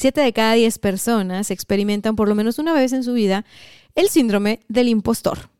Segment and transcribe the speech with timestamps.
[0.00, 3.44] Siete de cada diez personas experimentan por lo menos una vez en su vida
[3.96, 5.50] el síndrome del impostor.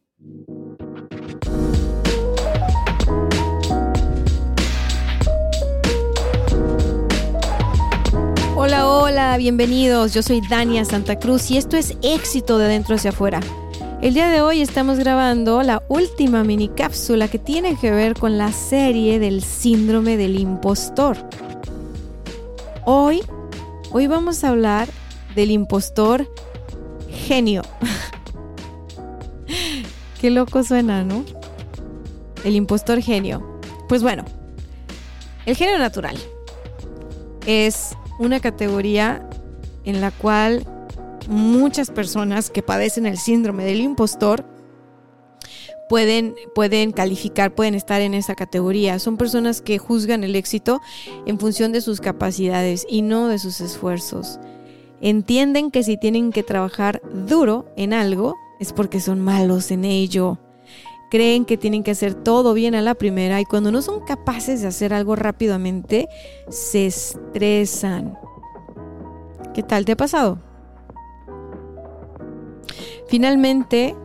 [8.54, 10.14] Hola, hola, bienvenidos.
[10.14, 13.40] Yo soy Dania Santa Cruz y esto es éxito de dentro hacia afuera.
[14.02, 18.38] El día de hoy estamos grabando la última mini cápsula que tiene que ver con
[18.38, 21.16] la serie del síndrome del impostor.
[22.84, 23.20] Hoy,
[23.90, 24.88] hoy vamos a hablar
[25.34, 26.30] del impostor
[27.10, 27.62] genio.
[30.20, 31.24] Qué loco suena, ¿no?
[32.44, 33.60] El impostor genio.
[33.88, 34.24] Pues bueno,
[35.46, 36.18] el genio natural
[37.46, 39.26] es una categoría
[39.84, 40.66] en la cual
[41.28, 44.44] muchas personas que padecen el síndrome del impostor
[45.88, 48.98] pueden, pueden calificar, pueden estar en esa categoría.
[48.98, 50.80] Son personas que juzgan el éxito
[51.26, 54.38] en función de sus capacidades y no de sus esfuerzos.
[55.00, 60.38] Entienden que si tienen que trabajar duro en algo es porque son malos en ello.
[61.10, 64.60] Creen que tienen que hacer todo bien a la primera y cuando no son capaces
[64.60, 66.08] de hacer algo rápidamente,
[66.50, 68.18] se estresan.
[69.54, 70.38] ¿Qué tal te ha pasado?
[73.08, 73.96] Finalmente,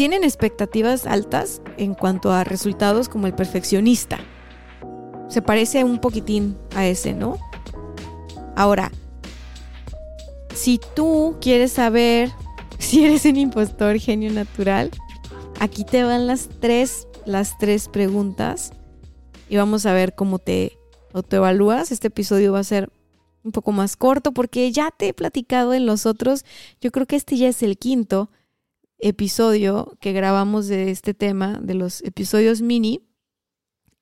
[0.00, 4.18] tienen expectativas altas en cuanto a resultados como el perfeccionista.
[5.28, 7.36] Se parece un poquitín a ese, ¿no?
[8.56, 8.90] Ahora,
[10.54, 12.30] si tú quieres saber
[12.78, 14.90] si eres un impostor genio natural,
[15.58, 18.72] aquí te van las tres, las tres preguntas
[19.50, 20.78] y vamos a ver cómo te
[21.12, 21.92] autoevalúas.
[21.92, 22.90] Este episodio va a ser
[23.44, 26.46] un poco más corto porque ya te he platicado en los otros.
[26.80, 28.30] Yo creo que este ya es el quinto
[29.02, 33.06] episodio que grabamos de este tema, de los episodios mini.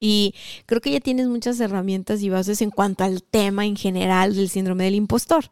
[0.01, 0.35] Y
[0.67, 4.49] creo que ya tienes muchas herramientas y bases en cuanto al tema en general del
[4.49, 5.51] síndrome del impostor.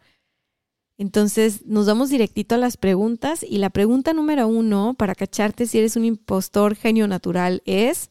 [0.99, 5.79] Entonces nos vamos directito a las preguntas y la pregunta número uno para cacharte si
[5.79, 8.11] eres un impostor genio natural es,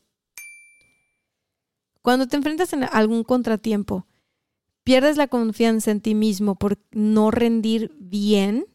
[2.01, 4.05] cuando te enfrentas a algún contratiempo,
[4.83, 8.67] pierdes la confianza en ti mismo por no rendir bien,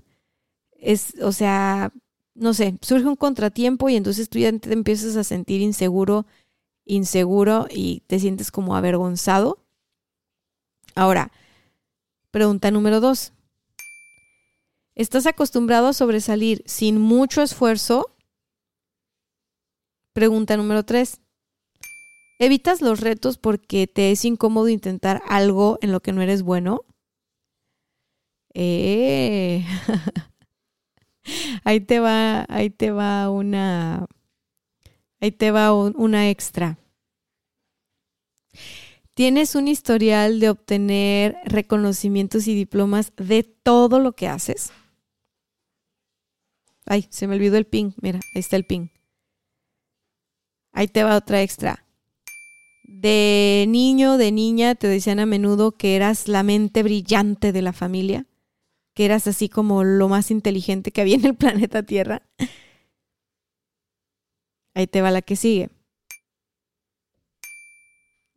[0.73, 1.93] es, o sea,
[2.35, 6.27] no sé, surge un contratiempo y entonces tú ya te empiezas a sentir inseguro,
[6.85, 9.59] inseguro y te sientes como avergonzado.
[10.95, 11.33] Ahora,
[12.31, 13.33] pregunta número dos.
[14.95, 18.15] ¿Estás acostumbrado a sobresalir sin mucho esfuerzo?
[20.13, 21.21] Pregunta número tres.
[22.39, 26.85] ¿Evitas los retos porque te es incómodo intentar algo en lo que no eres bueno?
[28.55, 29.65] Eh.
[31.65, 34.07] ahí te va, ahí te va una,
[35.21, 36.79] ahí te va un, una extra.
[39.15, 44.73] ¿Tienes un historial de obtener reconocimientos y diplomas de todo lo que haces?
[46.87, 47.93] Ay, se me olvidó el ping.
[48.01, 48.89] Mira, ahí está el ping.
[50.73, 51.85] Ahí te va otra extra.
[52.85, 57.73] De niño, de niña, te decían a menudo que eras la mente brillante de la
[57.73, 58.27] familia,
[59.05, 62.23] eras así como lo más inteligente que había en el planeta Tierra.
[64.75, 65.71] Ahí te va la que sigue.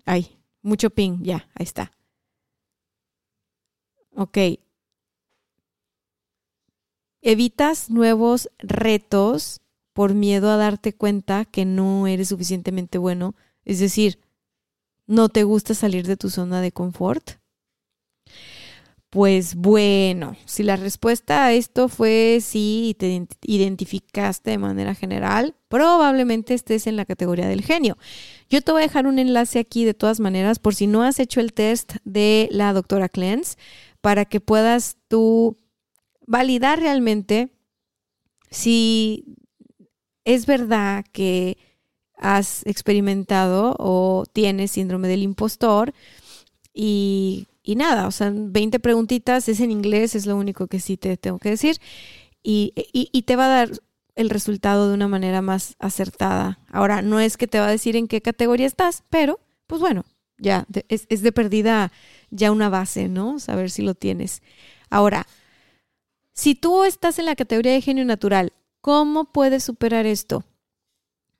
[0.05, 1.91] Ay, mucho ping, ya, ahí está.
[4.15, 4.37] Ok.
[7.21, 9.61] Evitas nuevos retos
[9.93, 13.35] por miedo a darte cuenta que no eres suficientemente bueno.
[13.63, 14.19] Es decir,
[15.07, 17.42] no te gusta salir de tu zona de confort.
[19.13, 25.53] Pues bueno, si la respuesta a esto fue sí y te identificaste de manera general,
[25.67, 27.95] probablemente estés en la categoría del genio.
[28.49, 31.19] Yo te voy a dejar un enlace aquí de todas maneras por si no has
[31.19, 33.59] hecho el test de la doctora Clens
[34.01, 35.59] para que puedas tú
[36.25, 37.51] validar realmente
[38.49, 39.37] si
[40.25, 41.59] es verdad que
[42.17, 45.93] has experimentado o tienes síndrome del impostor
[46.73, 50.97] y, y, nada, o sea, 20 preguntitas, es en inglés, es lo único que sí
[50.97, 51.79] te tengo que decir
[52.43, 53.71] y, y, te va a dar
[54.15, 56.59] el resultado de una manera más acertada.
[56.69, 60.03] Ahora, no es que te va a decir en qué categoría estás, pero pues bueno,
[60.37, 61.91] ya es, es de perdida
[62.29, 63.39] ya una base, ¿no?
[63.39, 64.43] Saber si lo tienes.
[64.89, 65.25] Ahora,
[66.33, 68.51] si tú estás en la categoría de genio natural,
[68.81, 70.43] ¿cómo puedes superar esto?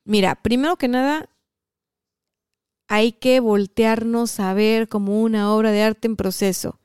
[0.06, 1.30] Mira, primero que nada,
[2.94, 6.80] hay que voltearnos a ver como una obra de arte en proceso.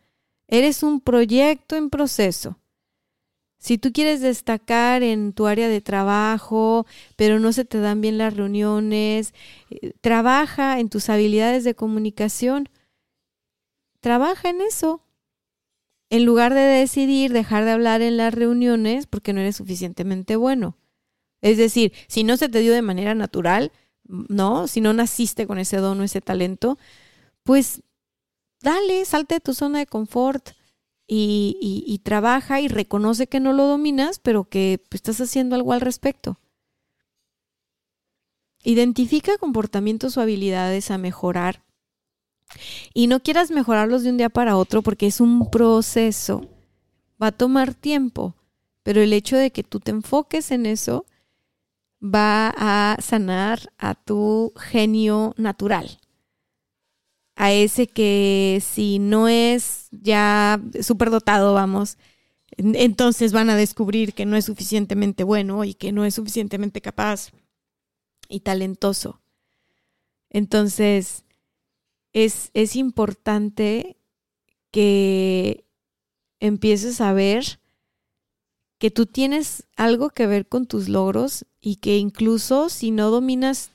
[0.47, 2.59] Eres un proyecto en proceso.
[3.59, 8.17] Si tú quieres destacar en tu área de trabajo, pero no se te dan bien
[8.17, 9.35] las reuniones,
[9.69, 12.71] eh, trabaja en tus habilidades de comunicación.
[14.01, 15.03] Trabaja en eso.
[16.09, 20.79] En lugar de decidir dejar de hablar en las reuniones porque no eres suficientemente bueno.
[21.43, 23.73] Es decir, si no se te dio de manera natural,
[24.09, 24.67] ¿no?
[24.67, 26.79] Si no naciste con ese don o ese talento,
[27.45, 27.83] pues
[28.61, 30.51] dale, salte de tu zona de confort
[31.07, 35.81] y, trabaja y reconoce que no lo dominas, pero que pues, estás haciendo algo al
[35.81, 36.39] respecto.
[38.63, 41.63] Identifica comportamientos o habilidades a mejorar
[42.93, 46.47] y no quieras mejorarlos de un día para otro porque es un proceso.
[47.23, 48.35] Va a tomar tiempo,
[48.83, 51.07] pero el hecho de que tú te enfoques en eso
[52.03, 56.01] va a sanar a tu genio natural
[57.39, 61.97] a ese que si no es ya súper dotado, vamos,
[62.57, 67.31] entonces van a descubrir que no es suficientemente bueno y que no es suficientemente capaz
[68.29, 69.23] y talentoso.
[70.31, 71.25] Entonces,
[72.13, 73.97] es, es importante
[74.73, 75.65] que
[76.41, 77.61] empieces a ver
[78.79, 83.71] que tú tienes algo que ver con tus logros y que incluso si no dominas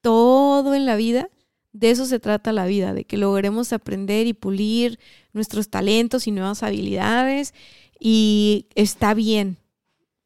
[0.00, 1.28] todo en la vida,
[1.72, 4.98] de eso se trata la vida, de que logremos aprender y pulir
[5.32, 7.54] nuestros talentos y nuevas habilidades.
[8.00, 9.58] Y está bien,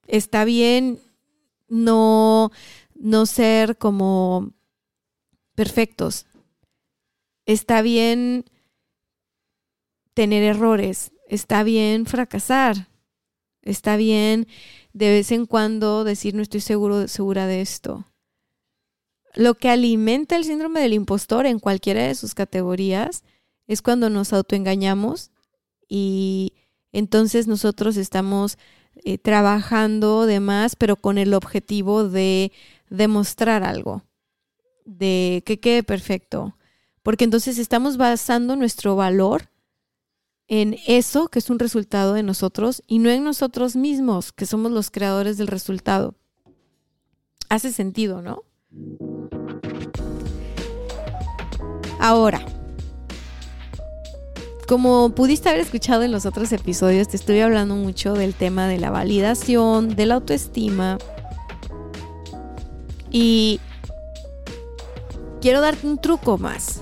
[0.06, 1.00] está bien
[1.68, 2.52] no,
[2.94, 4.52] no ser como
[5.54, 6.26] perfectos.
[7.44, 8.44] Está bien
[10.14, 12.88] tener errores, está bien fracasar,
[13.62, 14.46] está bien
[14.92, 18.06] de vez en cuando decir no estoy seguro, segura de esto.
[19.34, 23.24] Lo que alimenta el síndrome del impostor en cualquiera de sus categorías
[23.66, 25.30] es cuando nos autoengañamos
[25.88, 26.52] y
[26.92, 28.58] entonces nosotros estamos
[29.04, 32.52] eh, trabajando de más, pero con el objetivo de
[32.90, 34.02] demostrar algo,
[34.84, 36.56] de que quede perfecto.
[37.02, 39.48] Porque entonces estamos basando nuestro valor
[40.48, 44.72] en eso que es un resultado de nosotros y no en nosotros mismos, que somos
[44.72, 46.14] los creadores del resultado.
[47.48, 48.44] Hace sentido, ¿no?
[51.98, 52.44] Ahora,
[54.66, 58.78] como pudiste haber escuchado en los otros episodios, te estoy hablando mucho del tema de
[58.78, 60.98] la validación, de la autoestima.
[63.10, 63.60] Y
[65.40, 66.80] quiero darte un truco más.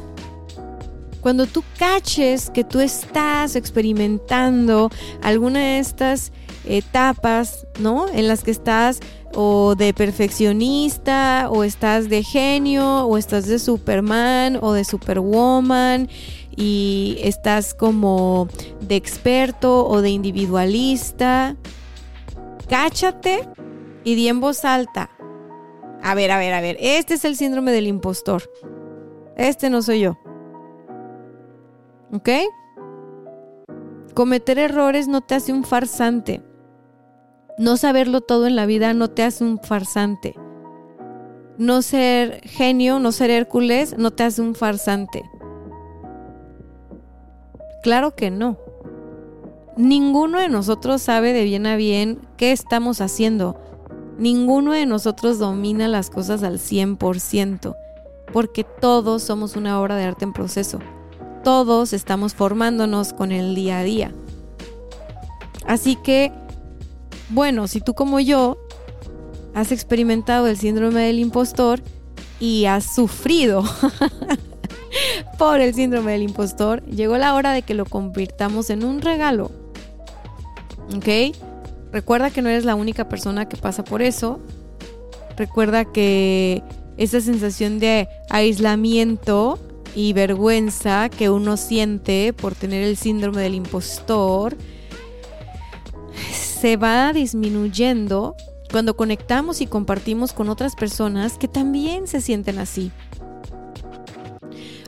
[1.20, 4.90] Cuando tú caches que tú estás experimentando
[5.22, 6.32] alguna de estas
[6.64, 8.08] etapas, ¿no?
[8.08, 9.00] En las que estás
[9.34, 16.08] o de perfeccionista, o estás de genio, o estás de Superman, o de Superwoman,
[16.56, 18.49] y estás como
[18.81, 21.56] de experto o de individualista.
[22.69, 23.49] Cáchate
[24.05, 25.11] y di en voz alta.
[26.02, 28.50] A ver, a ver, a ver, este es el síndrome del impostor.
[29.37, 30.19] Este no soy yo.
[32.12, 32.29] ¿Ok?
[34.14, 36.43] Cometer errores no te hace un farsante.
[37.59, 40.35] No saberlo todo en la vida no te hace un farsante.
[41.59, 45.23] No ser genio, no ser Hércules, no te hace un farsante.
[47.83, 48.59] Claro que no.
[49.76, 53.61] Ninguno de nosotros sabe de bien a bien qué estamos haciendo.
[54.19, 57.76] Ninguno de nosotros domina las cosas al 100%,
[58.33, 60.79] porque todos somos una obra de arte en proceso.
[61.44, 64.14] Todos estamos formándonos con el día a día.
[65.66, 66.32] Así que
[67.30, 68.59] bueno, si tú como yo
[69.54, 71.80] has experimentado el síndrome del impostor
[72.40, 73.62] y has sufrido
[75.38, 79.52] por el síndrome del impostor, llegó la hora de que lo convirtamos en un regalo.
[80.97, 81.37] ¿Ok?
[81.92, 84.40] Recuerda que no eres la única persona que pasa por eso.
[85.37, 86.64] Recuerda que
[86.97, 89.59] esa sensación de aislamiento
[89.94, 94.56] y vergüenza que uno siente por tener el síndrome del impostor
[96.32, 98.35] se va disminuyendo
[98.70, 102.92] cuando conectamos y compartimos con otras personas que también se sienten así.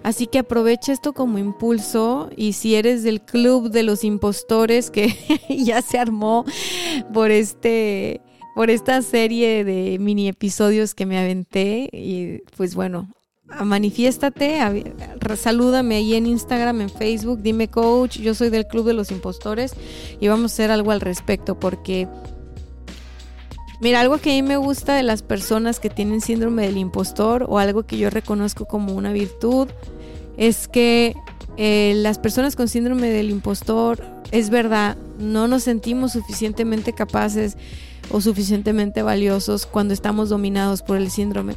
[0.02, 5.14] Así que aprovecha esto como impulso y si eres del club de los impostores que
[5.48, 6.44] ya se armó
[7.12, 8.20] por este
[8.54, 11.88] por esta serie de mini episodios que me aventé.
[11.92, 13.08] Y pues bueno,
[13.64, 14.84] manifiéstate,
[15.36, 19.74] salúdame ahí en Instagram, en Facebook, dime coach, yo soy del Club de los Impostores
[20.20, 22.08] y vamos a hacer algo al respecto porque,
[23.80, 27.46] mira, algo que a mí me gusta de las personas que tienen síndrome del impostor
[27.48, 29.68] o algo que yo reconozco como una virtud
[30.36, 31.14] es que
[31.56, 37.56] eh, las personas con síndrome del impostor, es verdad, no nos sentimos suficientemente capaces
[38.10, 41.56] o suficientemente valiosos cuando estamos dominados por el síndrome.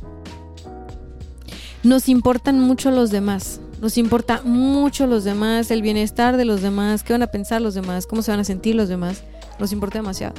[1.86, 7.04] Nos importan mucho los demás, nos importa mucho los demás, el bienestar de los demás,
[7.04, 9.24] qué van a pensar los demás, cómo se van a sentir los demás,
[9.60, 10.34] nos importa demasiado.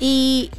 [0.00, 0.50] Y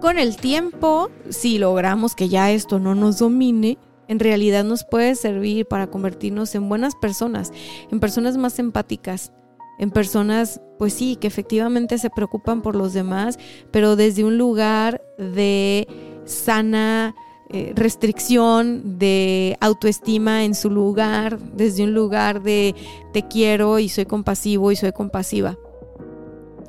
[0.00, 5.16] con el tiempo, si logramos que ya esto no nos domine, en realidad nos puede
[5.16, 7.50] servir para convertirnos en buenas personas,
[7.90, 9.32] en personas más empáticas,
[9.80, 13.40] en personas, pues sí, que efectivamente se preocupan por los demás,
[13.72, 15.88] pero desde un lugar de
[16.24, 17.16] sana
[17.50, 22.74] eh, restricción, de autoestima en su lugar, desde un lugar de
[23.12, 25.58] te quiero y soy compasivo y soy compasiva.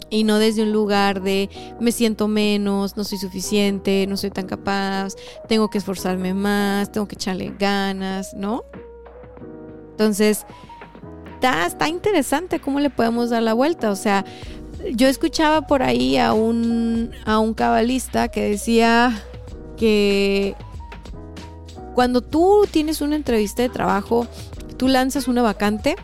[0.10, 1.50] Y no desde un lugar de
[1.80, 5.16] me siento menos, no soy suficiente, no soy tan capaz,
[5.48, 8.64] tengo que esforzarme más, tengo que echarle ganas, ¿no?
[9.92, 10.46] Entonces,
[11.42, 13.92] está, interesante cómo le podemos dar la vuelta.
[13.92, 14.26] O sea,
[14.94, 19.24] yo escuchaba por ahí a un, a un cabalista que decía
[19.78, 20.56] que
[21.94, 24.28] cuando tú tienes una entrevista de trabajo,
[24.78, 25.96] tú lanzas una vacante,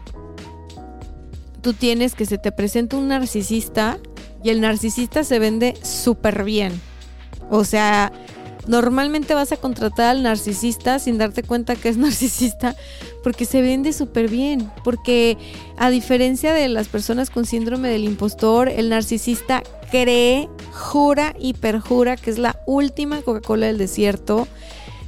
[1.61, 3.97] tú tienes que se te presenta un narcisista
[4.43, 6.79] y el narcisista se vende súper bien.
[7.49, 8.11] O sea,
[8.69, 12.75] Normalmente vas a contratar al narcisista sin darte cuenta que es narcisista
[13.23, 14.69] porque se vende súper bien.
[14.83, 15.39] Porque
[15.77, 22.15] a diferencia de las personas con síndrome del impostor, el narcisista cree, jura y perjura
[22.15, 24.47] que es la última Coca-Cola del desierto.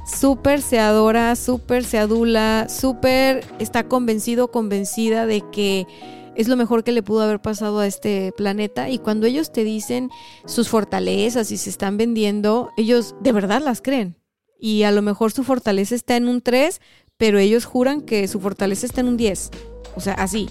[0.06, 5.86] Súper se adora, súper se adula, súper está convencido, convencida de que
[6.34, 9.64] es lo mejor que le pudo haber pasado a este planeta y cuando ellos te
[9.64, 10.10] dicen
[10.46, 14.16] sus fortalezas y se están vendiendo, ellos de verdad las creen.
[14.58, 16.80] Y a lo mejor su fortaleza está en un 3,
[17.16, 19.50] pero ellos juran que su fortaleza está en un 10.
[19.96, 20.48] O sea, así.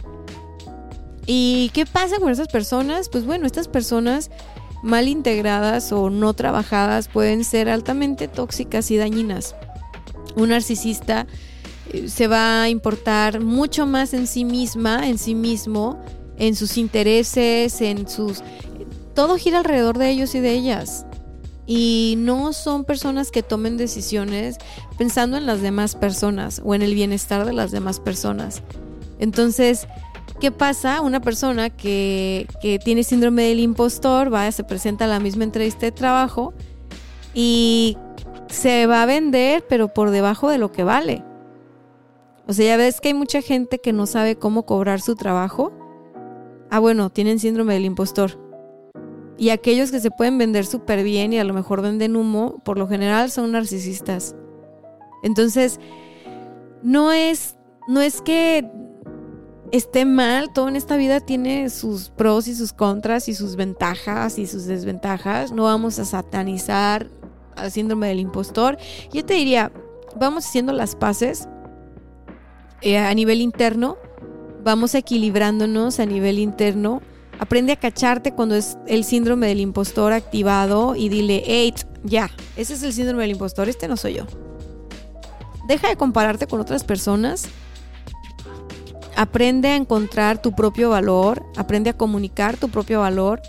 [1.33, 3.07] ¿Y qué pasa con esas personas?
[3.07, 4.29] Pues bueno, estas personas
[4.83, 9.55] mal integradas o no trabajadas pueden ser altamente tóxicas y dañinas.
[10.35, 11.27] Un narcisista
[12.05, 16.03] se va a importar mucho más en sí misma, en sí mismo,
[16.35, 18.43] en sus intereses, en sus...
[19.15, 21.05] Todo gira alrededor de ellos y de ellas.
[21.65, 24.57] Y no son personas que tomen decisiones
[24.97, 28.63] pensando en las demás personas o en el bienestar de las demás personas.
[29.17, 29.88] Entonces,
[30.41, 31.01] ¿qué pasa?
[31.01, 35.86] Una persona que, que tiene síndrome del impostor va, se presenta a la misma entrevista
[35.86, 36.53] de trabajo
[37.36, 37.95] y
[38.48, 41.24] se va a vender, pero por debajo de lo que vale.
[42.48, 45.71] O sea, ya ves que hay mucha gente que no sabe cómo cobrar su trabajo.
[46.71, 48.39] Ah, bueno, tienen síndrome del impostor.
[49.38, 52.79] Y aquellos que se pueden vender súper bien y a lo mejor venden humo, por
[52.79, 54.36] lo general son narcisistas.
[55.21, 55.79] Entonces,
[56.81, 57.57] no es,
[57.88, 58.67] no es que
[59.71, 64.37] esté mal, todo en esta vida tiene sus pros y sus contras y sus ventajas
[64.37, 65.51] y sus desventajas.
[65.51, 67.07] No vamos a satanizar
[67.55, 68.77] al síndrome del impostor.
[69.13, 69.71] Yo te diría,
[70.19, 71.47] vamos haciendo las paces
[72.81, 73.97] eh, a nivel interno,
[74.63, 77.01] vamos equilibrándonos a nivel interno.
[77.39, 81.73] Aprende a cacharte cuando es el síndrome del impostor activado y dile, hey,
[82.03, 84.25] ya, ese es el síndrome del impostor, este no soy yo.
[85.67, 87.47] Deja de compararte con otras personas.
[89.21, 93.39] Aprende a encontrar tu propio valor, aprende a comunicar tu propio valor,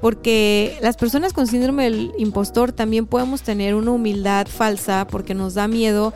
[0.00, 5.54] porque las personas con síndrome del impostor también podemos tener una humildad falsa porque nos
[5.54, 6.14] da miedo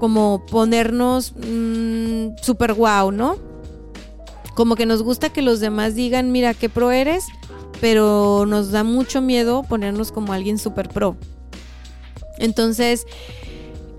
[0.00, 3.38] como ponernos mm, super guau, ¿no?
[4.54, 7.24] Como que nos gusta que los demás digan, mira, qué pro eres,
[7.80, 11.16] pero nos da mucho miedo ponernos como alguien super pro.
[12.36, 13.06] Entonces,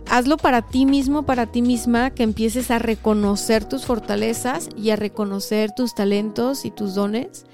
[0.09, 4.95] hazlo para ti mismo, para ti misma, que empieces a reconocer tus fortalezas y a
[4.95, 7.45] reconocer tus talentos y tus dones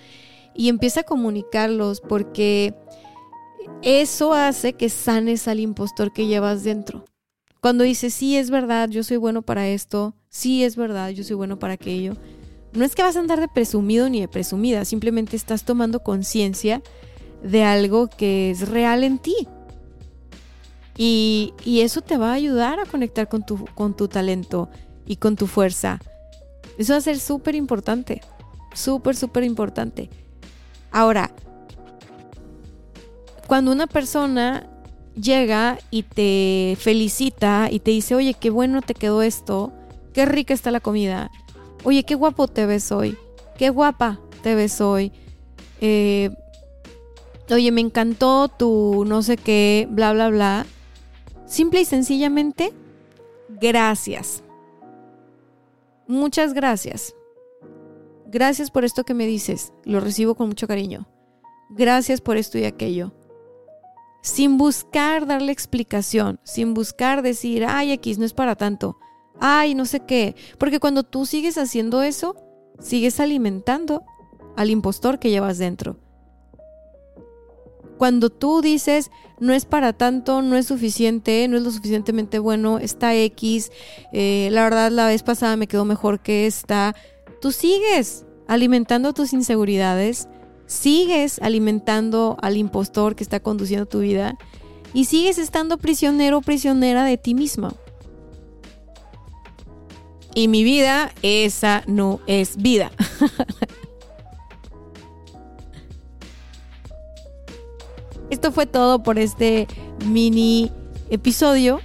[0.53, 2.73] y empieza a comunicarlos porque
[3.81, 7.05] eso hace que sanes al impostor que llevas dentro.
[7.61, 11.35] Cuando dices, sí, es verdad, yo soy bueno para esto, sí, es verdad, yo soy
[11.35, 12.15] bueno para aquello,
[12.73, 16.81] no es que vas a andar de presumido ni de presumida, simplemente estás tomando conciencia
[17.43, 19.47] de algo que es real en ti.
[21.03, 24.69] Y, y, eso te va a ayudar a conectar con tu, con tu talento
[25.07, 25.99] y con tu fuerza.
[26.77, 28.21] Eso va a ser súper importante,
[28.75, 30.11] súper, súper importante.
[30.91, 31.31] Ahora,
[33.47, 34.69] cuando una persona
[35.19, 39.73] llega y te felicita y te dice, oye, qué bueno te quedó esto,
[40.13, 41.31] qué rica está la comida,
[41.83, 43.17] oye, qué guapo te ves hoy,
[43.57, 45.11] qué guapa te ves hoy,
[45.81, 46.29] eh,
[47.49, 50.67] oye, me encantó tu no sé qué, bla, bla, bla.
[51.51, 52.71] Simple y sencillamente,
[53.49, 54.41] gracias.
[56.07, 57.13] Muchas gracias.
[58.25, 59.73] Gracias por esto que me dices.
[59.83, 61.09] Lo recibo con mucho cariño.
[61.69, 63.11] Gracias por esto y aquello.
[64.21, 68.97] Sin buscar darle explicación, sin buscar decir, ay, X no es para tanto,
[69.37, 70.37] ay, no sé qué.
[70.57, 72.37] Porque cuando tú sigues haciendo eso,
[72.79, 74.05] sigues alimentando
[74.55, 75.97] al impostor que llevas dentro.
[78.01, 82.79] Cuando tú dices, no es para tanto, no es suficiente, no es lo suficientemente bueno,
[82.79, 83.71] está X,
[84.11, 86.95] eh, la verdad la vez pasada me quedó mejor que esta,
[87.41, 90.27] tú sigues alimentando tus inseguridades,
[90.65, 94.35] sigues alimentando al impostor que está conduciendo tu vida
[94.95, 97.71] y sigues estando prisionero o prisionera de ti misma.
[100.33, 102.91] Y mi vida, esa no es vida.
[108.31, 109.67] Esto fue todo por este
[110.05, 110.71] mini
[111.09, 111.81] episodio.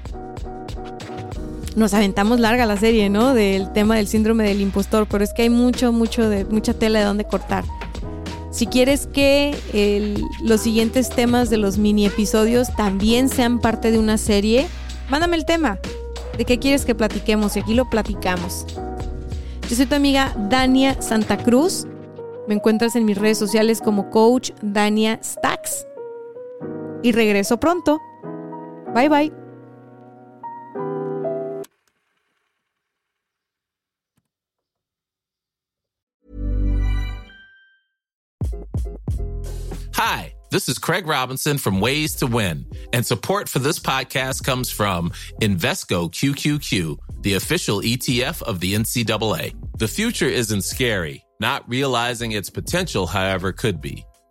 [1.74, 3.34] Nos aventamos larga la serie, ¿no?
[3.34, 7.00] Del tema del síndrome del impostor, pero es que hay mucho, mucho de mucha tela
[7.00, 7.64] de donde cortar.
[8.52, 9.56] Si quieres que
[10.40, 14.68] los siguientes temas de los mini episodios también sean parte de una serie,
[15.10, 15.80] mándame el tema.
[16.38, 17.56] ¿De qué quieres que platiquemos?
[17.56, 18.66] Y aquí lo platicamos.
[19.68, 21.88] Yo soy tu amiga Dania Santa Cruz.
[22.46, 25.86] Me encuentras en mis redes sociales como coach Dania Stacks
[27.02, 28.00] y regreso pronto.
[28.94, 29.32] Bye bye.
[39.94, 44.70] Hi, this is Craig Robinson from Ways to Win, and support for this podcast comes
[44.70, 45.10] from
[45.40, 49.54] Invesco QQQ, the official ETF of the NCAA.
[49.78, 51.24] The future isn't scary.
[51.40, 54.04] Not realizing its potential, however, could be.